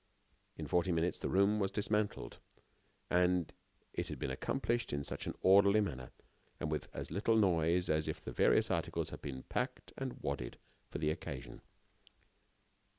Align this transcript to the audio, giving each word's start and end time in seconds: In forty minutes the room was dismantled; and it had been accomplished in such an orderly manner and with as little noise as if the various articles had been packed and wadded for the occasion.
In 0.57 0.65
forty 0.65 0.91
minutes 0.91 1.19
the 1.19 1.29
room 1.29 1.59
was 1.59 1.69
dismantled; 1.69 2.39
and 3.11 3.53
it 3.93 4.07
had 4.07 4.17
been 4.17 4.31
accomplished 4.31 4.91
in 4.91 5.03
such 5.03 5.27
an 5.27 5.35
orderly 5.43 5.79
manner 5.79 6.09
and 6.59 6.71
with 6.71 6.87
as 6.91 7.11
little 7.11 7.37
noise 7.37 7.87
as 7.87 8.07
if 8.07 8.19
the 8.19 8.31
various 8.31 8.71
articles 8.71 9.11
had 9.11 9.21
been 9.21 9.43
packed 9.43 9.93
and 9.99 10.19
wadded 10.23 10.57
for 10.89 10.97
the 10.97 11.11
occasion. 11.11 11.61